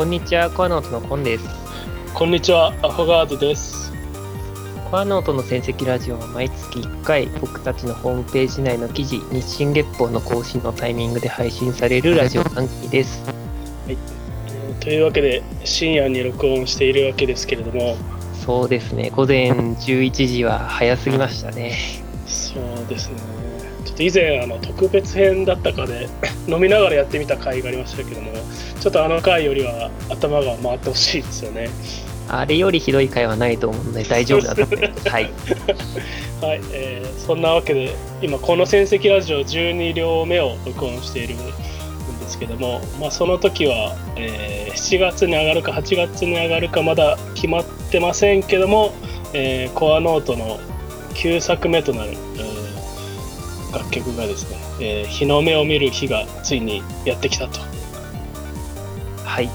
[0.00, 1.44] こんにちは、コアノートのコンです。
[2.14, 3.92] こんにちは、アフォガードです。
[4.90, 13.22] コアノートの戦績ラジオは毎月1回、僕たちのホームページ内の記事、日進月報の更新のタイミングで配信されるラジオ番組です。
[13.88, 17.98] えーというわけで、深夜に録音しているわけですけれども、
[18.46, 21.76] そうですね、午前11時は早すぎましたね。
[22.26, 23.16] そうですね、
[24.00, 26.08] と以前、あの特別編だったかで、
[26.48, 28.32] 飲みながらやってみた回がありましたけども、
[28.80, 31.68] ちょっとあの回よりは頭が回ってほしいですよね。
[32.28, 35.08] あれよりひどい回はないと思うので大丈夫だと思います。
[35.10, 35.24] はい。
[36.40, 41.52] はい、えーそんなわけで、今、この戦績ラジオ12両目を録音しているんで
[42.28, 48.92] すけども、まあ、その時は、えー7月に上がるか8月に上がるかまだ決まってませんけども、
[49.32, 50.58] えーコアノートの
[51.14, 52.49] 9作目となる、えー
[53.70, 57.60] 楽曲がですね、えー日の目を見る日がついにやってきたと。
[59.24, 59.48] はい。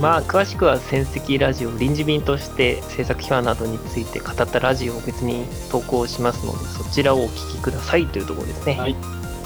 [0.00, 8.74] まあ、詳しくは戦績ラジオ、臨時便として制作秘話などについて語ったラジオを別に投稿しますので、そちらをお聞きくださいというところですね。
[8.74, 8.96] はい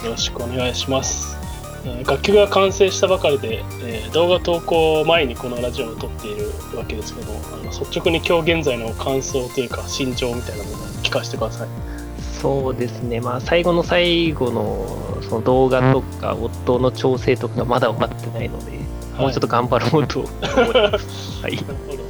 [0.04, 1.36] よろしくお願いします。
[1.84, 11.68] えー楽曲が完成したばかりで、えー動画投稿前にこのラジオを撮っているわけですけどあの率直に今日現在の感想というか心情みたいなものを聞かせてください。
[12.46, 18.78] そうですね、まあ、最後の最後のその動画とか、夫の調整とかがまだ終わってないので、
[19.18, 20.20] もうちょっと頑張ろうと。
[20.20, 21.42] 思います。
[21.42, 21.56] はい。
[21.56, 22.02] なるほど。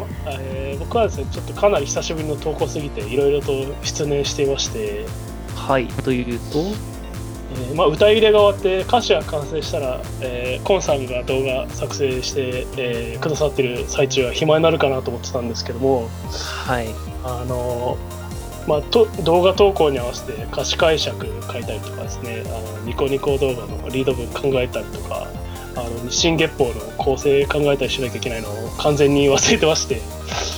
[0.00, 3.52] まえー僕はですねちょっとかなり久しぶりの投稿すぎていろいろと
[3.84, 5.06] 出演していまして、
[5.54, 16.08] はい、というと、えーまあ、歌入れが終わって歌詞が完成したら、えーコンさんが動画作成して、えーくださってる最中は暇になるかなと思ってたんですけども、
[16.66, 16.88] はい、
[17.22, 17.96] あの
[18.66, 22.44] まあ、と動画投稿に合わせて歌詞解釈書いたりとかですね。
[22.46, 25.26] あのニコニコ動画のリード文考えたりとか
[25.76, 30.00] あの日進月報の構成考えたりしなきゃいけないのを完全に忘れてまして。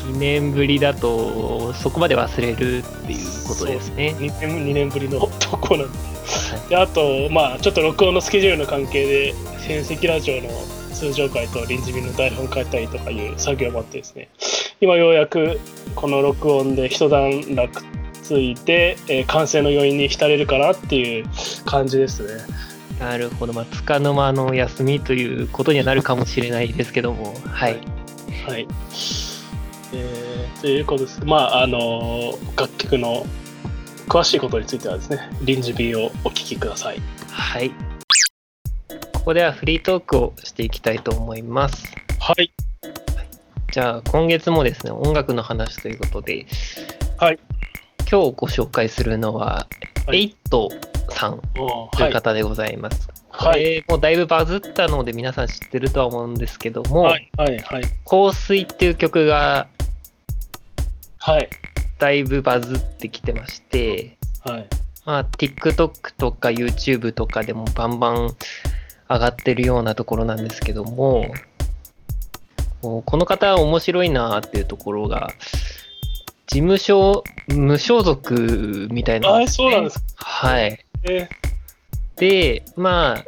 [0.05, 4.15] 2年ぶりだと、そこまで忘れるっていうことですね。
[4.19, 5.99] 2年 ,2 年ぶりの投稿なんで。
[6.69, 10.49] であと、まあ、ちょっと録音のスケジュールの関係で戦績ラジオの
[10.93, 14.29] 通常回と臨時便の台本書いたりとかいう作業もあってですね
[14.84, 15.59] 今ようやく
[15.95, 17.83] この録音で一段落
[18.22, 21.27] ついて、えー完成の余韻に浸れるかなっていう
[21.65, 22.43] 感じですね。
[23.00, 27.81] なるほど、まあ、つかの間の休みということにはなるかもしれないですけども、はい。
[28.47, 28.69] はい。
[29.94, 31.25] えーということです。
[31.25, 33.25] まあ、あの楽曲の
[34.06, 37.00] 詳しいことについてはですね、臨時便をお聞きください。
[37.31, 37.71] はい。
[37.71, 41.87] ここではフリートークをしていきたいと思います。
[42.21, 42.53] はい。
[43.75, 46.47] じゃあ、今月もですね、音楽の話ということで、
[47.19, 47.41] はい。
[48.09, 49.67] 今日ご紹介するのは、
[50.07, 50.69] はいエイト
[51.09, 52.03] さんとい。
[52.05, 53.09] いう方でございます。
[53.09, 53.65] こはい。
[53.65, 57.29] れもうだいぶバズったので皆さん知ってるとは思うんですけども、はい。
[57.37, 57.59] はい。
[57.59, 57.83] はい。
[58.09, 59.67] 香水っていう曲が
[61.19, 61.51] はい。
[61.99, 64.69] だいぶバズってきてまして、はい。
[65.05, 68.37] まあ、TikTok とか YouTube とかでもバンバン
[69.11, 71.27] 上がってるようなところなんですけども、
[73.05, 75.31] この方面白いなっていうところが、
[76.47, 80.05] 事務所無所属みたいな、あ、そうなんですか。
[80.17, 80.84] はい。
[81.09, 81.28] え
[82.17, 83.25] で、まあ、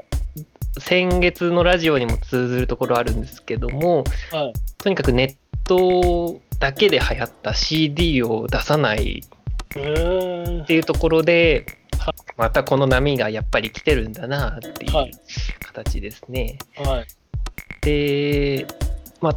[0.80, 4.52] 先月のラジオにも通ずるところあるんですけども、ーはい。
[4.78, 9.22] とにかくネットだけで流行った CD を出さない
[9.72, 11.66] っていうところで
[11.98, 15.10] は、またこの波がやっぱり来てるんだなっていうはい
[15.60, 16.58] 形ですね。
[16.76, 17.06] はい。
[17.82, 18.66] で、
[19.20, 19.34] まあ、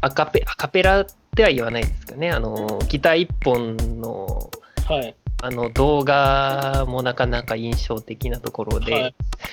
[0.00, 1.06] アカペアカペラっ
[1.36, 2.30] ては言わないですかね。
[2.30, 4.50] あの、ギター一本の
[4.86, 5.14] はい。
[5.44, 9.02] あの動画もなかなか印象的なところで、はい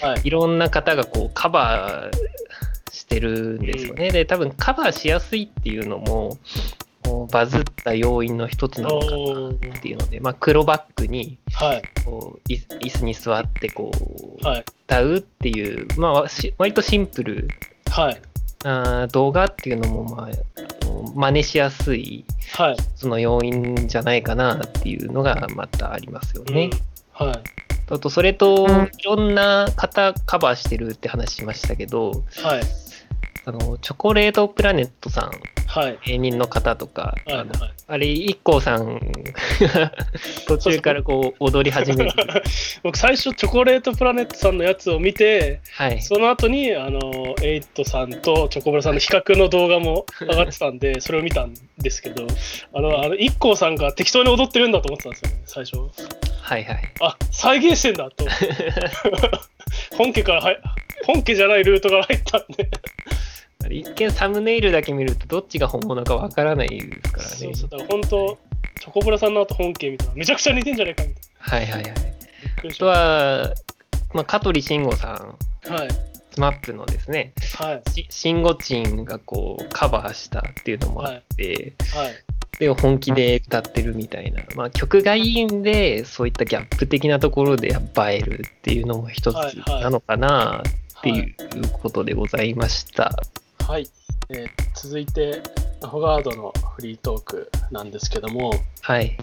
[0.04, 0.06] い。
[0.06, 0.30] はい。
[0.30, 4.12] ろんな方がこうカバーしてるんですよね。
[4.12, 6.38] で、多分カバーしやすいっていうのも、
[7.32, 11.82] バズった要因の一つなのかなっていうので、まあ、黒バックにはい。
[12.06, 13.92] こうい椅子に座ってこ
[14.42, 14.66] うはい。
[14.86, 17.48] 歌うっていう、まあ、し割とシンプル
[18.64, 19.00] はい。
[19.02, 20.30] な動画っていうのも、まあ、
[21.16, 22.78] 真似しやすいはい。
[22.96, 26.70] その要因じゃないかなっていうのがまたありますよね。
[26.72, 26.90] うん
[27.28, 27.44] はい。
[27.92, 28.68] あとそれと
[28.98, 32.62] いろんな方カバーしてるって話しましたけどはい。
[33.50, 35.32] あのチョコレートプラネットさん
[35.66, 36.00] はい。
[36.06, 37.38] 芸人の方とか、はい。
[37.38, 37.74] あのはい。
[37.88, 39.00] あれ IKKO さん
[39.74, 39.92] が
[40.48, 42.12] 途中からこう踊り始める。
[42.84, 52.28] 僕最初チョコレートプラネットさんのやつを見てはい、その後にあのエイトさんとチョコブラさんの比較の動画も上がってたんで それを見たんですけど
[52.74, 55.78] あのあの IKKO さんが適当に踊ってるんだと思ってたんですよね最初
[56.42, 56.94] はいはい。
[57.02, 58.26] あ再現してんだと
[59.98, 60.60] 本家からはい
[61.06, 62.70] 本家じゃないルートから入ったんで
[63.70, 67.30] 一見サムネイルだけ見るとどっちが本物かわからないですからね。
[67.30, 68.38] そうそう、だから本当、
[68.80, 71.92] チョコプラさんの後本家みたいな、めちゃくちゃ似てんじゃないかみたいはいはいはい。
[72.70, 73.54] あとは、
[74.14, 75.14] まあ、香取慎吾さ
[75.68, 75.90] ん、はい。
[76.32, 77.90] スマップのですね、はい。
[77.92, 82.12] し慎吾ちんがこうカバーしたっていうのもあって、はい。
[82.60, 87.76] で本気で歌ってるみたいな、まあ、曲がいいんで、そういったギャップ的なところで映
[88.16, 91.36] えるっていうのも一つはいはいなのかなってはいいう
[91.72, 93.04] ことでございました。
[93.04, 93.49] はい。
[93.78, 95.44] えー続いて、
[95.84, 98.52] アフォガードのフリートークなんですけども、
[98.82, 99.16] はい。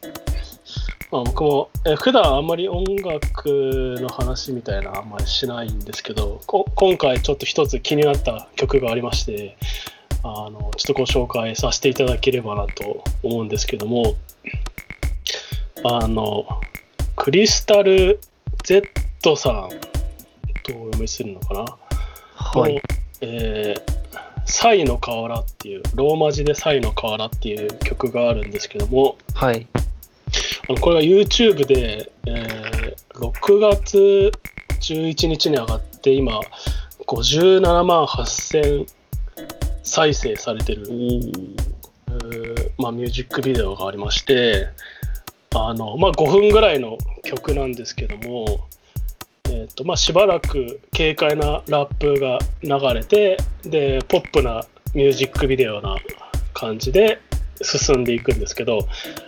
[1.10, 9.56] まあ、僕も、えー普段あんまり音楽の話みたいなあんまりしないんですけどこ今回ちょっと一つ気になった曲がありまして
[10.22, 14.14] あのちょっとご紹介させていただければなと思うんですけども
[15.84, 16.44] あの
[17.14, 18.20] クリスタル
[18.64, 21.64] Z さんどうお読みするのかな？
[22.34, 22.80] はいの。
[23.22, 23.95] えー
[24.46, 29.66] サイの河原っていうローマ字でサイの河原っていう曲があるんですけどもはい。
[30.68, 32.76] あのこれが YouTube で、えー
[33.16, 34.30] 6月
[34.80, 36.40] 11日に上がって今
[37.06, 38.86] 57万8000
[39.82, 44.68] 再生されてる、えーまあ、ミュージックビデオがありまして
[45.54, 48.75] あの、まあ、5分ぐらいの曲なんですけども、えー
[49.76, 54.64] とまあ、しばらく軽快なラップが流れてでポップな
[54.94, 55.96] ミュージックビデオな
[56.54, 57.20] 感じで
[57.60, 58.86] 進んでいくんですけど、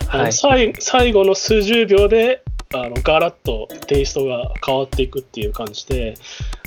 [0.09, 0.33] はい。
[0.33, 2.43] 最最後の数十秒で
[2.75, 6.15] あのガラッとテイストが変わっていくっていう感じで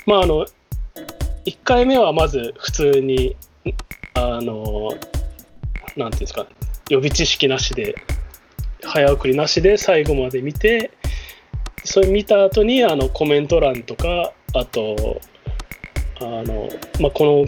[0.06, 0.46] まああの
[1.46, 3.36] 1回目はまず普通に
[4.14, 4.92] あの
[5.98, 6.46] なんていうんですか
[6.90, 7.96] 予備知識なしで
[8.84, 10.92] 早送りなしで最後まで見て
[11.84, 15.22] それ見た後にあのコメント欄とかあと
[16.20, 16.70] あの、
[17.00, 17.48] まあ、この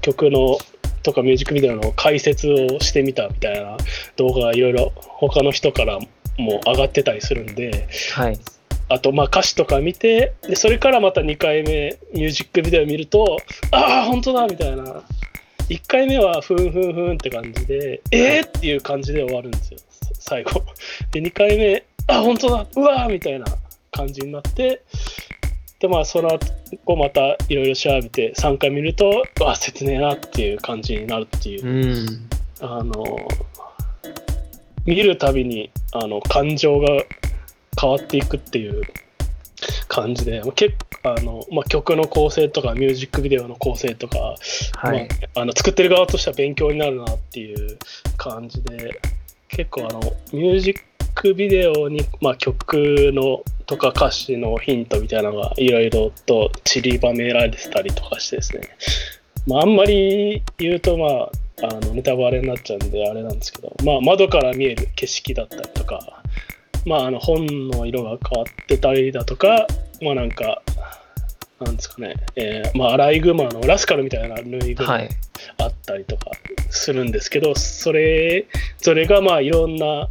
[0.00, 0.58] 曲の
[1.02, 3.76] とかミュージックビデオの解説をしてみたみたいな
[4.16, 5.98] 動画がいろいろ他の人から
[6.38, 8.38] も上がってたりするんではい。
[8.88, 13.38] あとまあ歌詞とか見てでそれからまた2回目ミュージックビデオ見ると
[13.70, 15.02] ああ本当だみたいな
[15.68, 19.78] 1回目はふんふんふんって感じでえーっていう感じで終わるんですよ
[20.18, 20.62] 最後
[21.12, 23.46] で2回目あ本当だうわーみたいな
[23.90, 24.82] 感じになって
[25.78, 26.38] でまあその
[26.84, 32.28] 後またいろいろ調べて3回見るとうわ切ねえなっていう感じになるっていううん。
[32.60, 33.04] あの
[34.86, 36.88] 見るたびにあの感情が
[37.80, 38.82] 変わっていくっていう
[39.88, 44.36] 感じで結構あの、まあ、曲の構成とかミュージックビデオの構成とか、
[44.76, 45.08] はい。
[45.34, 47.78] まあ、あの作ってる側としては勉強になるなっていう
[48.16, 49.00] 感じで
[49.48, 50.00] 結構あの
[50.32, 50.76] ミュージッ
[51.14, 58.68] クビデオに、まあ、曲のとか歌詞のヒントみたいなのがいろいろと散りばめられてたりとかしてですね、
[59.46, 61.30] まあ、あんまり言うとまあ
[61.62, 66.22] あのネタバレになっちゃうんであれなんですけど、まあ、窓から見える景色だったりとか、
[66.84, 69.66] まあ、あの本の色が変わってたりだとか
[70.02, 70.62] まあなんか
[71.60, 75.08] なんですかね、えーまあ、アライグマのラスカルみたいな縫いぐるみはい。
[75.58, 76.30] あったりとか
[76.70, 78.46] するんですけど、それ
[78.78, 80.08] ぞれがまあいろんな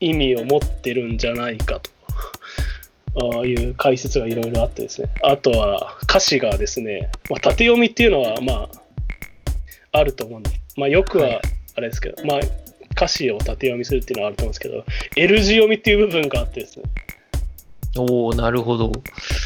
[0.00, 1.90] 意味を持ってるんじゃないかと。
[3.18, 8.68] ああいう解説がいろいろあってですねあとは歌詞がですね、まあ、縦読みっていうのはま
[9.92, 11.40] ああると思うんで、まあ、よくはいは
[11.76, 12.40] あれですけど、まあ
[12.92, 14.84] 歌詞を縦読みするっていうのはあると思うんですけど
[15.16, 16.84] L 字読みっていう部分があってですね
[17.98, 18.92] おおなるほど。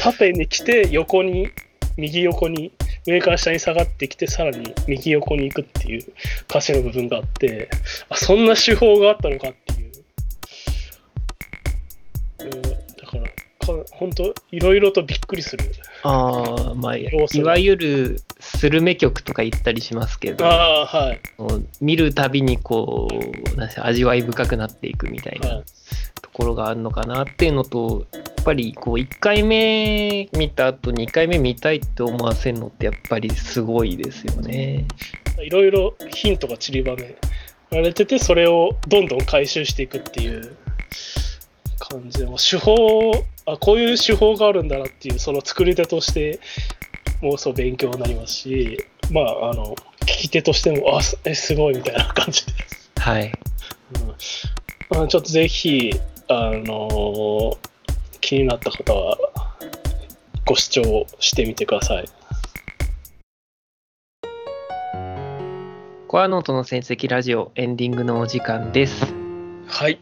[0.01, 1.49] 縦に来て横に
[1.97, 2.71] 右横に
[3.07, 6.03] 上から下に下がってきてさらに右横に行くっていう
[6.49, 7.69] 歌詞の部分があって
[8.09, 9.80] あそんな手法があったのかっていう、
[13.91, 15.63] 本当いろいろとびっくりする
[16.03, 17.07] ああ、まあ、い
[17.43, 21.21] わゆるスルメ曲とか言ったりしますけど、あはい
[21.79, 23.07] 見るたびにこ
[23.53, 25.61] う、なん味わい深くなっていくみたいな
[26.21, 34.85] ところがあるのかなっていうのと、やっぱりこう1回目見た後2回目見たいって思わせるのってやっぱりすごいですよね。
[35.39, 37.15] いろいろヒントが散りばめ
[37.71, 40.55] られててそれをどんどん回収していくっていう
[41.79, 43.11] 感じもう手法
[43.53, 46.39] あこういう手法があるんだなっていうその作り手として
[47.21, 52.53] もうそう勉強になりますしまああの聞き手としてもあすえすごいみたいな感じで、
[52.97, 53.31] はい。
[53.95, 54.07] うん
[54.97, 55.91] まあ、ちょっとぜひ
[56.27, 57.57] あの
[58.21, 59.17] 気になった方は
[60.45, 62.05] ご視聴してみてください。
[66.07, 69.13] コアノートの戦績ラジオエンディングのお時間です。
[69.67, 69.99] はい、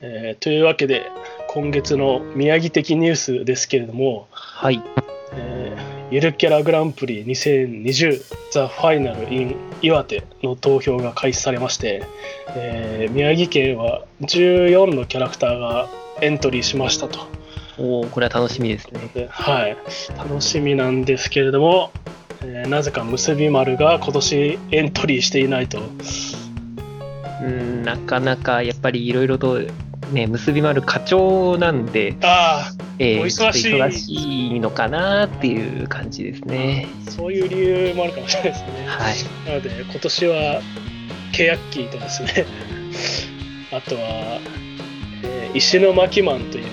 [0.00, 1.10] えーというわけで
[1.54, 4.82] 今月の宮城的ニュースですけれども、はい。
[5.34, 12.04] えーゆるキャラグランプリ2020ザ・ファイナル in 岩手の投票が開始されまして、
[12.56, 15.90] えー宮城県は14のキャラクターが
[16.22, 17.20] エントリーしましたと。
[17.78, 19.10] おおこれは楽しみですね。
[19.12, 19.76] ではい、
[20.16, 21.92] 楽しみなんですけれども、
[22.40, 25.82] えーなぜか結び丸が今年エントリーしていないと。
[27.42, 29.60] うん、なかなかやっぱりいろいろと、
[30.12, 36.86] ね、結び丸課長なんで、あえお忙しい忙しいのかなっていう感じですね。
[37.06, 38.86] あ、そういう理由もあるかもしれないですね。
[38.86, 39.14] はい。
[39.48, 40.62] なので今年は
[41.32, 42.46] ケヤッキーとですね
[43.72, 44.38] あとは、
[45.24, 46.64] えー石巻マンという、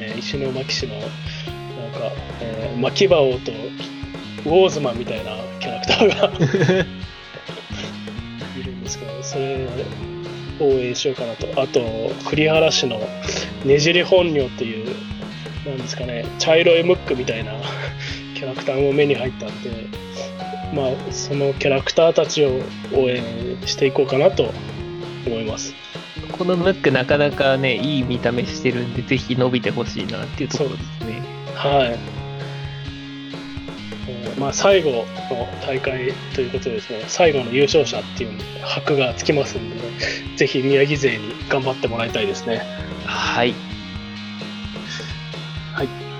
[0.00, 1.08] えー石巻市のなんか、
[2.40, 3.52] えー巻き場王と
[4.44, 6.86] ウォーズマンみたいなキャラクターが
[10.60, 11.60] 応援しようかなと。
[11.60, 11.80] あと
[12.28, 13.00] 栗原市の
[13.64, 14.86] ねじり本名っていう
[15.66, 17.52] なんですかね茶色いムックみたいな
[18.34, 19.70] キャラクターも目に入ったんで
[20.72, 22.60] まあそのキャラクターたちを
[22.92, 23.22] 応援
[23.66, 24.52] していこうかなと
[25.26, 25.74] 思います。
[26.32, 31.22] このムックなかなかね、いい見た目してるんで、ぜひ伸びてほしいなっていうところですね。
[31.54, 32.15] はい、えー
[34.38, 35.04] まあ最後の
[35.66, 37.04] 大会ということでですね。
[37.08, 39.76] 最後の優勝者っていう箔がつきますんで、
[40.36, 42.62] ぜひ宮城勢に頑張ってもらいたいですね。
[43.04, 43.54] はい。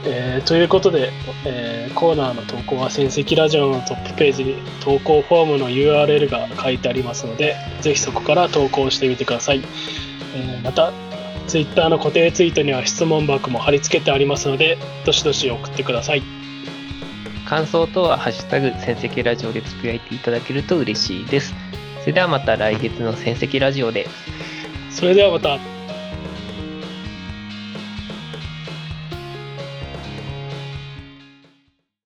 [0.08, 1.10] えーということで、
[1.44, 9.62] えーコーナーの投稿は戦績ラジオのトップページに投稿フォームの URL が書いてありますのでぜひそこから投稿してみてください、
[10.34, 10.92] えーまた
[11.46, 16.35] Twitter の固定ツイートには質問箱も貼り付けてありますのでどしどし送ってください
[17.46, 21.54] 感想とは、ハッシュタグ、戦績ラジオでつぶやいていただけると嬉しいです。
[22.00, 24.08] それではまた来月の戦績ラジオで。
[24.90, 25.75] それではまた